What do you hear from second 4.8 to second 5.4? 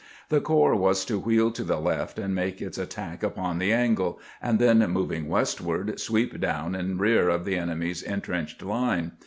moving